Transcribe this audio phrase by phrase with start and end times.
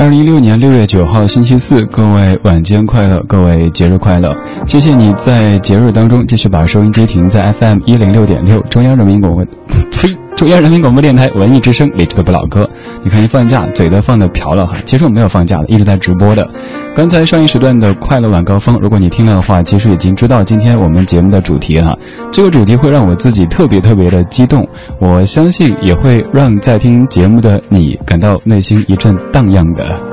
[0.00, 4.34] 二零一六年六月九号星期四，各位晚间快乐，各位节日快乐！
[4.66, 9.44] 谢谢你在节日当中继续把收音机停在 FM 一零六点六，中央人民广播，
[9.92, 12.66] 呸，中央人民广播电台文艺之声，理智的不老歌。
[13.04, 14.74] 你看一放假，嘴都放的瓢了哈。
[14.86, 16.48] 其实我没有放假的，一直在直播的。
[16.94, 21.94] 刚才上一时段的快乐晚高峰，如果你听了的话，其实已经知道今天我们节目的主题哈。
[22.32, 24.66] 这个主题会让我自己特别特别的激动，
[24.98, 30.09] 我相信也会让在听节目的你感到内心一阵荡漾的。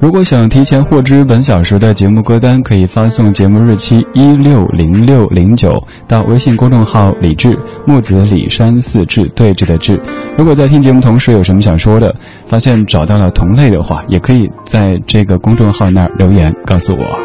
[0.00, 5.72] 如果想提前获知本小时的节目歌单，可以发送节目日期一六零六零九
[6.06, 7.50] 到微信公众号“李志
[7.84, 10.00] 木子李山四志对峙的志”。
[10.38, 12.14] 如果在听节目同时有什么想说的，
[12.46, 17.18] 发现找到了同类的话，也可以在这个公众号那儿留言告诉我。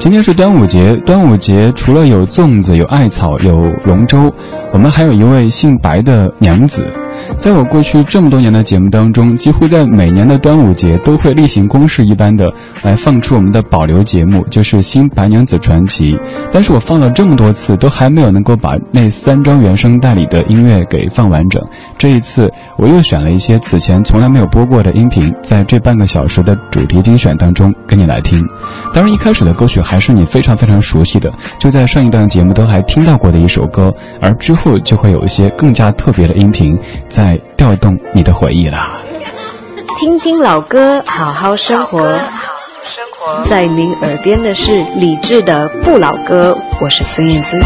[0.00, 4.32] 今天是端午节，端午节除了有粽子、有艾草、有龙舟，
[4.72, 6.84] 我们还有一位姓白的娘子。
[7.36, 12.52] 在我过去这么多年的节目当中，几乎在每年的端午节都会例行公事一般的
[12.82, 16.12] 来放出我们的保留节目，就是《新白娘子传奇》。
[16.50, 21.62] 但是我放了这么多次，都还没有能够把那三张原声带里的音乐给放完整。
[21.96, 28.46] 这一次，我又选了一些此前从来没有播过的音频，在这半个小时的主题精选当中跟你来听。
[28.92, 36.76] 当然，一开始的歌曲还是你非常非常熟悉的，就在上一段节目都还听到过的一首歌，而之后就会有一些更加特别的音频。
[37.10, 38.92] 在调动你的回忆啦。
[39.98, 42.16] 听听老歌，好好生活。
[43.48, 47.60] 在您耳边的是理智的不老歌，我是孙燕姿。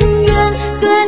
[0.00, 0.24] 永
[0.80, 1.05] 远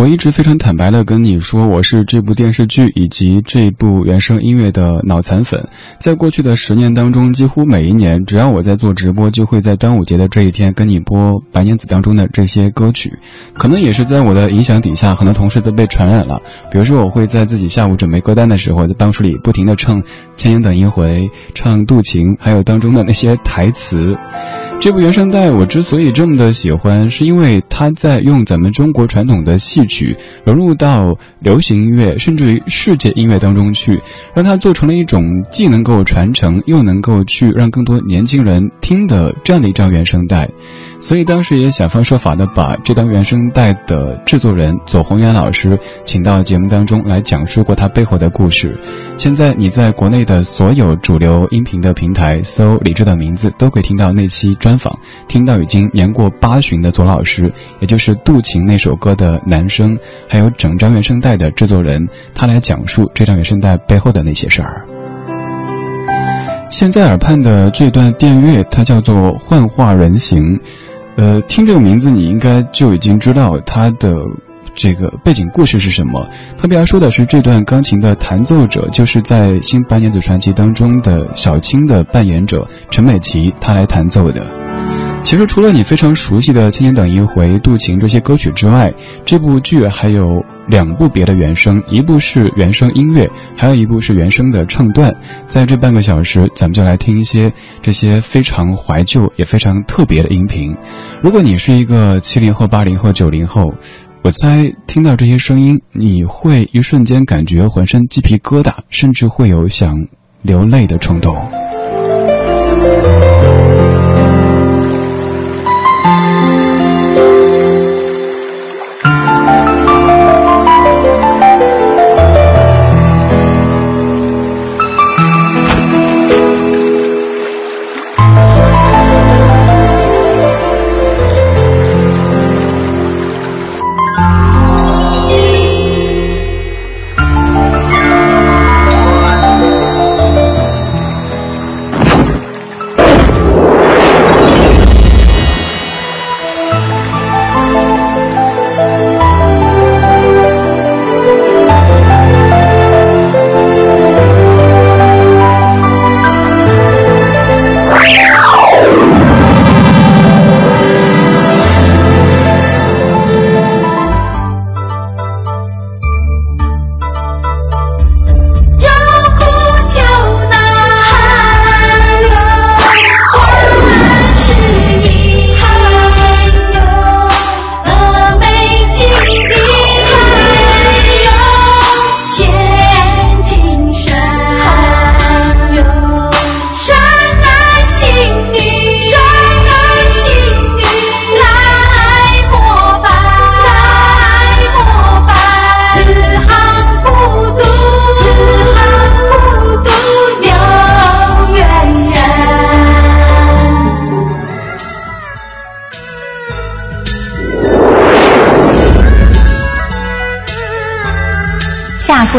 [0.00, 5.62] 我一直非常坦白的跟你说，我是这部电视剧以及这部原声音乐的脑残粉。
[5.98, 11.18] 在过去的十年当中，几乎每一年，只要我在做直播，就会在端午节的这一天跟你播
[11.52, 13.12] 《白娘子》当中的这些歌曲。
[13.58, 16.40] 可能也是在我的影响底下，很多同事都被传染了。
[16.72, 20.00] 比如说，我会在自己下午准备歌单的时候，在办公室里不停的唱
[20.34, 24.16] 《千言等一回》，唱《渡情》，还有当中的那些台词。
[24.80, 34.00] 这部原声带我之所以这么的喜欢，是因为它在用咱们中国传统的戏曲融入到流行音乐，甚至于世界音乐当中去，
[34.34, 40.48] 让它做成了一种既能够传承，又能够去让更多年轻人听的这样的一张原声带。
[41.00, 48.78] 所以当时也想方设法的把这张原声带的制作人左宏元老师请到节目当中来讲述过他背后的故事。
[49.16, 57.50] 现在你在国内的所有主流音频的平台搜李志的名字，都可以听到那期专访，听到已经年过八旬的左老师，
[57.80, 59.98] 也就是《渡情》那首歌的男生，
[60.28, 64.86] 还有整张原声带的制作人，他来讲述这张原声带背后的那些事儿。
[66.70, 70.38] 现在耳畔的这段电乐，它叫做《幻化人形》。
[71.20, 74.16] 呃，听这个名字，你应该就已经知道它的
[74.74, 76.26] 这个背景故事是什么。
[76.56, 84.59] 特别要说的是，这段钢琴的弹奏者就是在《新白娘子传奇》当中的小青的扮演者陈美琪，她来弹奏的。
[85.22, 88.92] 其实，除了你非常熟悉的《千年等一回》《渡情》这些歌曲之外，
[89.24, 95.14] 这部剧还有两部别的原声，一部是原声音乐，还有一部是原声的唱段。
[95.46, 100.74] 在这半个小时，咱们就来听一些这些非常怀旧也非常特别的音频。
[101.22, 103.72] 如果你是一个七零后、八零后、九零后，
[104.22, 109.94] 我猜听到这些声音，你会一瞬间感觉浑身鸡皮疙瘩，甚至会有想
[110.42, 111.36] 流泪的冲动。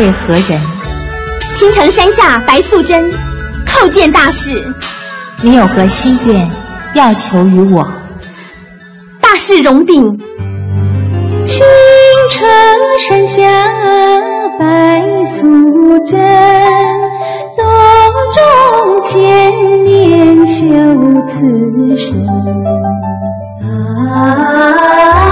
[0.02, 0.60] 为何人？
[1.54, 3.08] 青城山下白素贞，
[3.68, 4.52] 叩见大士。
[5.44, 6.50] 你有何心愿
[6.96, 7.88] 要求于我？
[9.20, 10.02] 大士容禀。
[11.46, 11.64] 青
[12.32, 12.44] 城
[12.98, 13.44] 山下
[14.58, 15.48] 白素
[16.08, 16.20] 贞，
[17.56, 17.64] 洞
[18.34, 18.42] 中
[19.04, 20.66] 千年修
[21.30, 22.28] 此身。
[24.18, 25.31] 啊。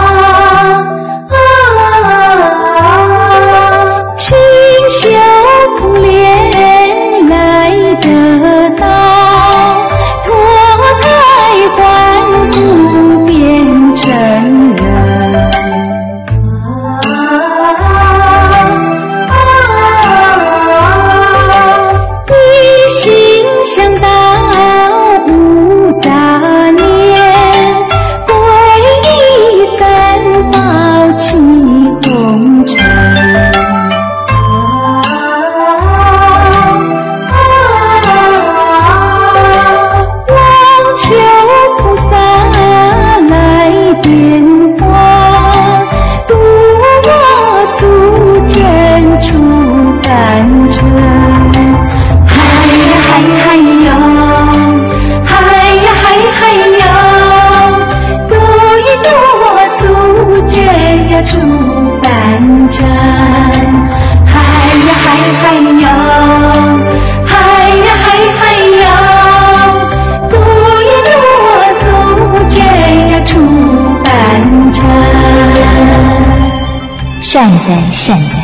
[77.39, 78.35] 善哉善哉，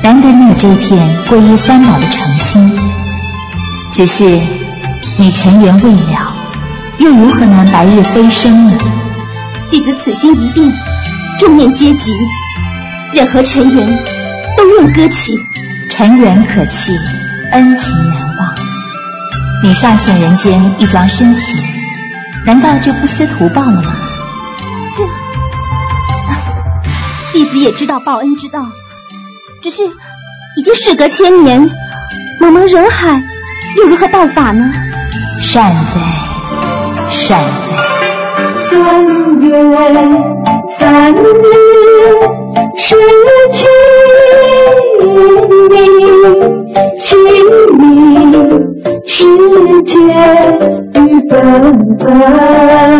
[0.00, 2.78] 难得你有这片皈依三宝的诚心。
[3.92, 4.24] 只是
[5.18, 6.32] 你尘缘未了，
[6.98, 8.78] 又如何能白日飞升呢？
[9.72, 10.72] 弟子此心一定，
[11.40, 12.12] 众念皆吉，
[13.12, 13.84] 任何尘缘
[14.56, 15.32] 都愿割弃。
[15.90, 16.92] 尘缘可弃，
[17.50, 18.54] 恩情难忘。
[19.64, 21.58] 你尚欠人间一桩深情，
[22.46, 23.96] 难道就不思图报了吗？
[27.32, 28.66] 弟子也知道报恩之道，
[29.62, 29.84] 只是
[30.56, 31.70] 已经事隔千年，
[32.40, 33.22] 茫茫人海，
[33.78, 34.72] 又如何办法呢？
[35.40, 36.00] 善哉，
[37.08, 37.76] 善哉。
[38.68, 39.04] 三
[39.40, 39.48] 月
[40.78, 41.16] 三日
[42.76, 42.96] 是
[43.52, 43.68] 清
[45.70, 45.76] 明，
[46.98, 47.08] 清
[47.78, 48.32] 明
[49.06, 49.98] 时节
[50.94, 51.36] 雨纷
[51.98, 52.99] 纷。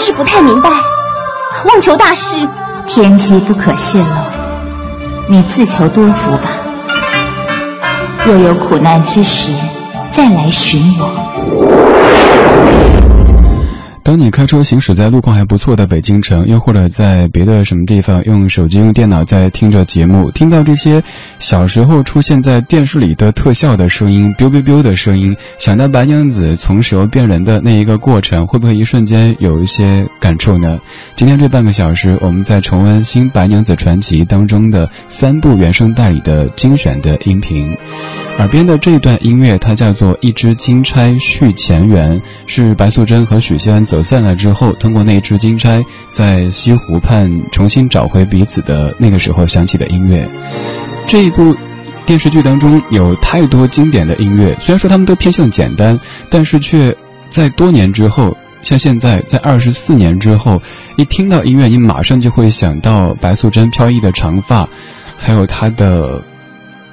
[0.00, 0.70] 是不太明白，
[1.66, 2.36] 望求大师，
[2.86, 4.06] 天机不可泄露，
[5.28, 6.50] 你自求多福吧。
[8.24, 9.52] 若有苦难之时，
[10.10, 12.89] 再来寻我。
[14.10, 21.00] 当你开车行驶在路况还不错的北京城，又或者在别的什么地方用手机、用电脑在听着节目，听到这些
[21.38, 30.80] 小时候出现在电视里的特效的声音，biu biu biu 的声音，想到白娘子从蛇变人的那一个过程，会不会一瞬间有一些感触呢？
[31.14, 37.72] 今天这半个小时，我们在重温《新白娘子传奇》当中的三部原声带里的精选的音频。
[38.38, 50.28] 耳边的这段音乐，它叫做《一支金钗续前缘》，是白素贞和许仙走散了之后，通过那支金钗在西湖畔重新找回彼此的那个时候响起的音乐。
[51.06, 51.56] 这一部
[52.06, 56.96] 电视剧当中有太多经典的音乐，虽然说他们都偏向简单，但是却
[57.30, 60.60] 在多年之后，像现在在二十四年之后，
[60.96, 64.68] 一听到音乐，你马上就会想到白素贞飘逸的长发，
[65.16, 66.22] 还有她的。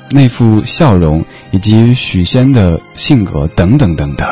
[0.09, 1.21] 那副笑容，
[1.51, 4.25] 以及许仙的性格等等等等。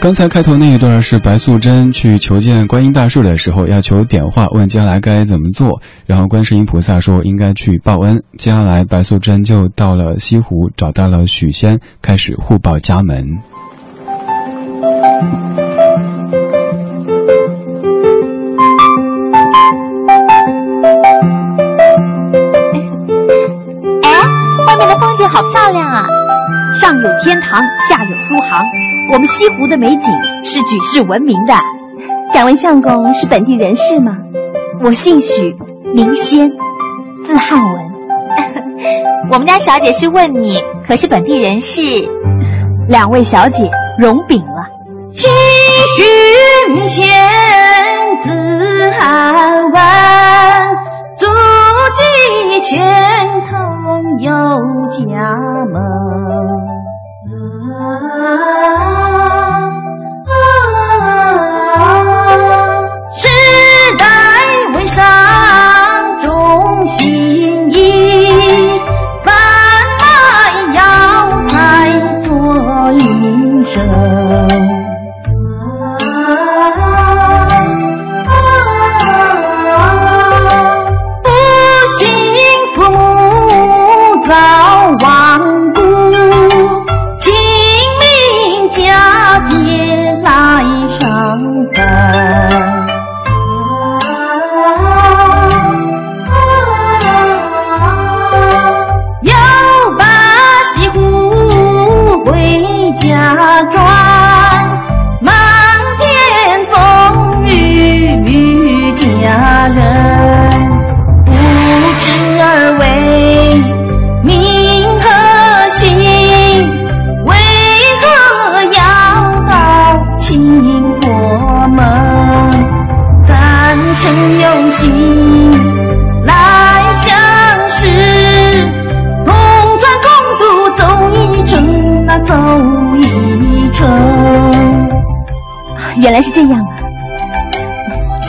[0.00, 5.78] 刚才开头那一段是白素贞去求见观音大士的时候，要求点化，问接下来该怎么做。
[6.06, 8.22] 然后观世音菩萨说应该去报恩。
[8.38, 13.26] 接下来白素贞就到了西湖，找到了许仙，开始互报家门。
[24.02, 24.10] 哎，
[24.66, 26.06] 外面的风景好漂亮啊！
[26.74, 28.64] 上有天堂，下有苏杭，
[29.12, 30.12] 我们西湖的美景
[30.44, 31.54] 是举世闻名的。
[32.32, 34.16] 敢问相公是本地人士吗？
[34.82, 35.56] 我姓许，
[35.92, 36.48] 名仙，
[37.24, 37.82] 字汉文。
[39.32, 41.82] 我们家小姐是问你，可是本地人士？
[42.88, 44.68] 两位小姐容禀了。
[45.10, 45.26] 继
[45.96, 47.08] 续仙，
[48.22, 49.82] 字汉文，
[51.16, 51.26] 祖
[51.96, 52.78] 籍钱
[53.50, 53.58] 塘。
[54.20, 54.30] 有
[54.90, 55.36] 家
[55.72, 55.82] 门，
[57.26, 58.79] 世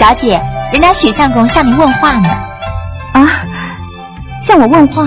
[0.02, 0.42] 小姐，
[0.74, 2.28] 人家许相公向您问话呢。
[3.14, 3.46] 啊，
[4.42, 5.04] 向我问话？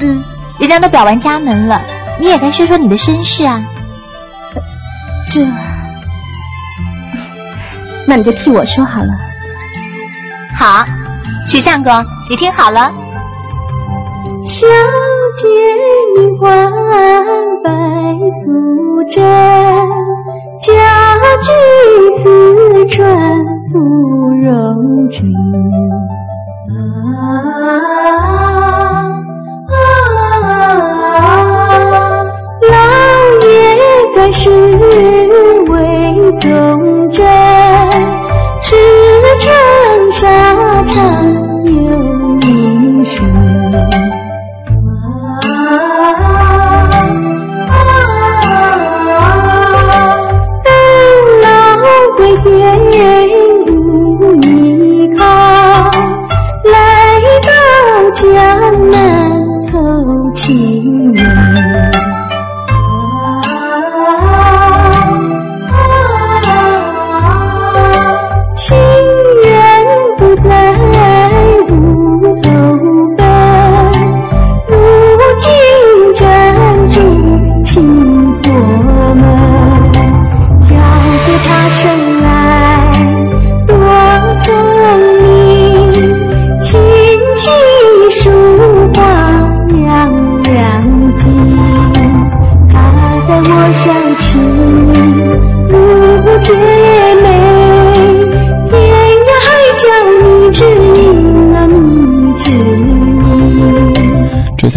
[0.00, 0.24] 嗯，
[0.58, 1.84] 人家都表完家门了，
[2.18, 3.62] 你也该说说你的身世啊。
[5.30, 5.46] 这，
[8.08, 9.12] 那你就替我说好了。
[10.52, 10.84] 好，
[11.46, 12.90] 许相公，你听好了。
[14.48, 14.66] 小
[15.36, 15.48] 姐
[16.16, 16.68] 名唤
[17.62, 17.70] 白
[18.42, 19.22] 素贞，
[20.60, 20.72] 家
[21.40, 21.52] 居
[22.24, 25.26] 四川芙蓉镇。
[26.70, 26.72] 啊
[29.68, 29.74] 啊！
[32.70, 32.72] 老
[33.42, 33.52] 爷
[34.14, 34.48] 在世
[35.68, 35.72] 为
[36.38, 37.18] 宗真，
[60.44, 61.23] 情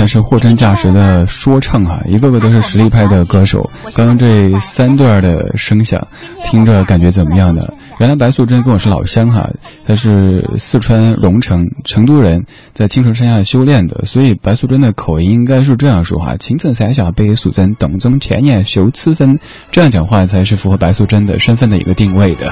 [0.07, 3.69] 才是货真价实的说唱哈，一个个都是实力派的歌手。
[3.93, 6.01] 刚刚这三段的声响，
[6.45, 7.67] 听着感觉怎么样呢？
[7.99, 9.45] 原来白素贞跟我是老乡哈，
[9.85, 12.41] 她是四川荣成成都人，
[12.71, 19.37] 在青城山下修炼的，所以白素贞的口音应该是这样说哈：青城山下白素贞，洞中千年修此身。
[19.73, 22.49] 这样讲话才是符合白素贞的身份的一个定位的。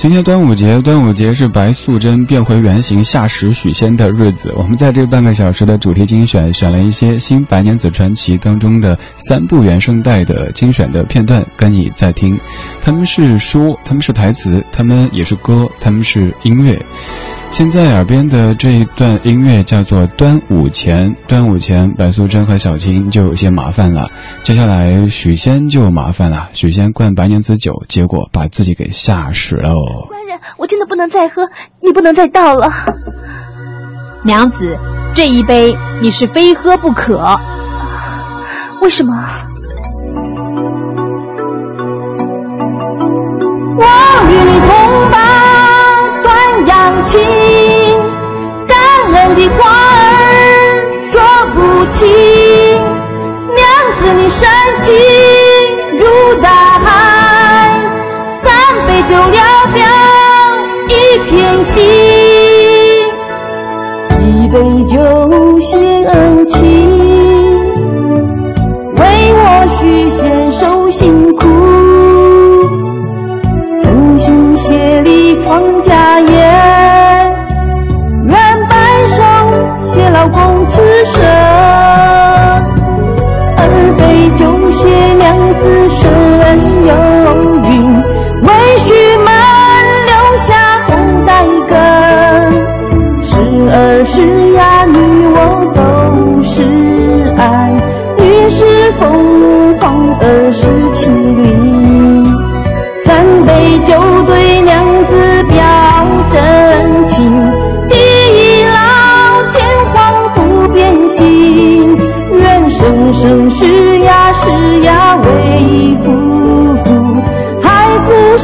[0.00, 4.50] 今天端午节，端午节是白素贞变回原形下石许仙的日子。
[4.56, 12.40] 我们在这半个小时的主题精选，选了一些新白娘子传奇当中的三部原声带的精选的片段，跟你在听。
[12.80, 16.80] 他们是书，他们是台词，他们也是歌，他们是音乐。
[17.50, 24.08] 现在耳边的这一段音乐叫做《端午前》，端午前，白素贞和小青就有些麻烦了。
[24.42, 29.74] 接下来许仙就麻烦了，许仙灌白娘子酒，结果把自己给吓死了。
[30.08, 31.46] 官人，我真的不能再喝，
[31.82, 32.72] 你不能再倒了。
[34.22, 34.78] 娘子，
[35.14, 37.38] 这一杯你是非喝不可。
[38.80, 39.12] 为什么？
[43.76, 43.84] 我
[44.28, 44.89] 与你同
[46.66, 47.18] 扬起，
[48.66, 48.76] 感
[49.12, 49.16] 恩。
[49.36, 50.76] 的话儿
[51.10, 51.14] 说
[51.54, 51.56] 不
[51.92, 51.98] 清，
[53.54, 53.58] 娘
[53.98, 54.40] 子你深
[54.80, 54.88] 情
[55.96, 56.02] 如
[56.42, 56.46] 大
[56.80, 56.88] 海，
[58.42, 58.44] 三
[58.86, 59.38] 杯酒聊
[59.72, 59.78] 表
[60.88, 60.90] 一
[61.30, 61.30] 片
[61.64, 61.74] 心，
[64.20, 64.94] 一杯酒
[65.60, 65.70] 献
[66.08, 66.39] 恩，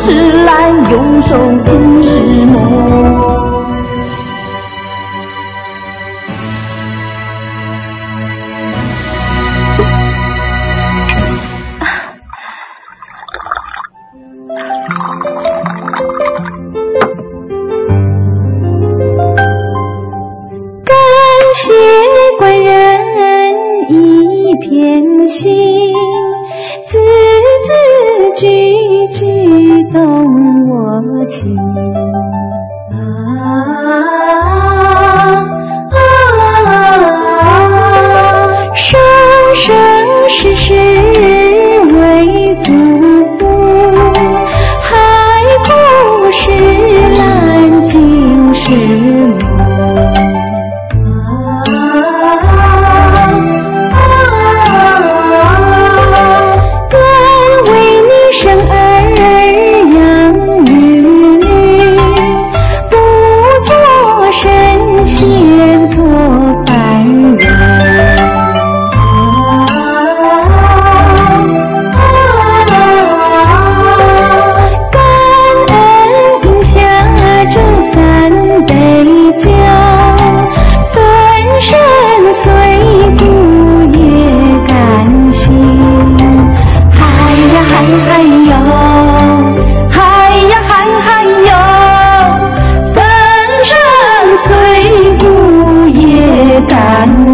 [0.08, 0.12] 是
[0.44, 1.36] 来用手。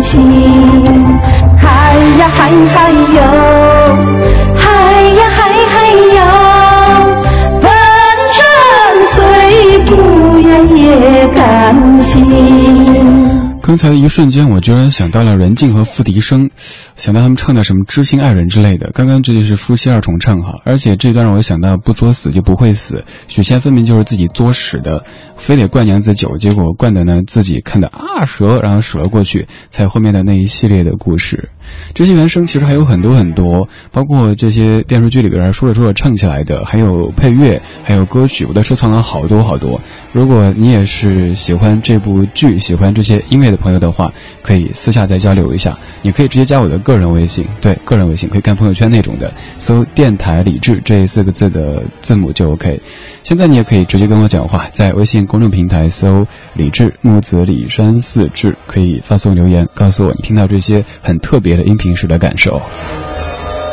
[0.03, 0.83] 心。
[1.59, 3.62] 嗨呀嗨嗨哟，
[13.73, 16.51] 刚才的一瞬间，我居然想到了任静和付笛声，
[16.95, 18.91] 想到他们唱的什么《知心爱人》之类的。
[18.93, 23.03] 刚刚这就是夫妻二重唱哈，而且这段让我想到不作死就不会死。
[23.29, 25.03] 许仙分明就是自己作死的，
[25.37, 31.49] 非得灌娘子酒，结果灌的呢自己看的啊蛇，然后数了过去，才后面的那一系列的故事。
[31.95, 39.81] 这些原声其实还有很多很多，包括这些电视剧里边说着说着唱起来的，还有配乐，还有歌曲，我都收藏了好多好多。
[40.13, 45.79] 如果你也是喜欢这部剧，喜欢这些音乐的朋友的话，可以私下再交流一下。
[46.03, 52.79] 你可以直接加我的个人微信，对，个人微信可以看朋友圈那种的，搜“电台李志”这四个字的字母就 OK。
[53.23, 62.61] 现在你也可以直接跟我讲话，在微信公众平台搜“李志木子李山四志”，可以发送留言告诉我你听到这些很特别的音频时的感受。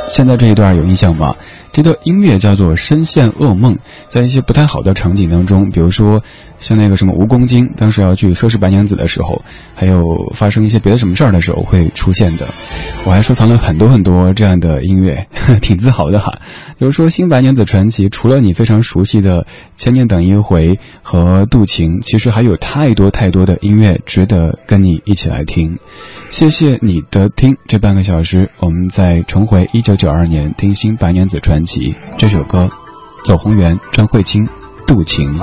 [0.07, 1.35] 现在这一段有印象吗？
[1.71, 3.73] 这段音乐叫做《深陷噩梦》，
[4.07, 6.21] 在一些不太好的场景当中，比如说
[6.59, 9.41] 像那个什么蜈蚣精，当时要去收拾白娘子的时候，
[9.75, 12.47] 还有发生一些别的什么事儿的时候会出现的。
[13.05, 15.25] 我还收藏了很多很多这样的音乐，
[15.61, 16.31] 挺自豪的哈。
[16.77, 19.41] 比如说《新白娘子传奇》，除了你非常熟悉的
[19.77, 25.77] 《千年等一回》和《渡情》，其实还有太多太多的音乐值得跟你一起来听。
[26.29, 32.69] 谢谢你的听，这半个小时我们再重回一九九二年听《新白娘子传奇》这首歌，
[33.23, 34.45] 走红缘，张慧清，
[34.87, 35.33] 《渡情》。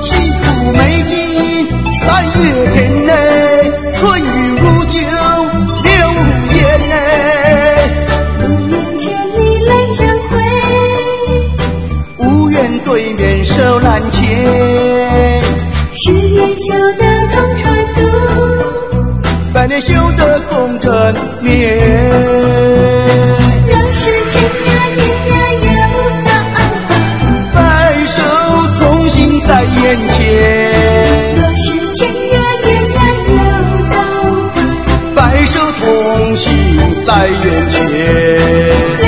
[0.00, 1.16] 西湖美景
[2.04, 3.12] 三月天内，
[3.96, 4.26] 春雨
[4.58, 4.98] 如酒
[5.84, 6.20] 柳如
[6.56, 6.94] 烟内。
[8.42, 9.98] 五年千里来相
[10.28, 10.30] 会，
[12.18, 14.20] 无缘对面手难牵。
[15.94, 17.01] 十年修得同船渡，百
[19.72, 20.92] 年修得共枕
[21.40, 21.50] 眠。
[23.66, 24.50] 若是千呀
[24.94, 25.66] 年呀有
[26.26, 26.28] 早，
[27.54, 27.58] 白
[28.04, 28.22] 首
[28.78, 30.20] 同心在眼前。
[31.38, 33.32] 若是千呀年呀有
[33.94, 33.96] 早，
[35.14, 36.52] 白首同心
[37.06, 39.01] 在眼前。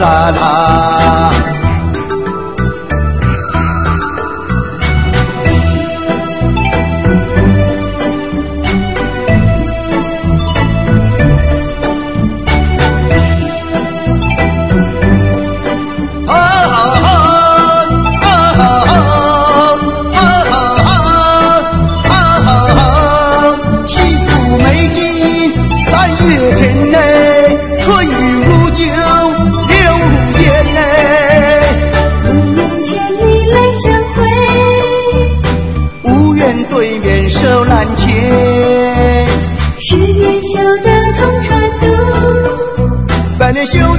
[0.00, 1.61] la la.
[43.54, 43.92] Nên siêu.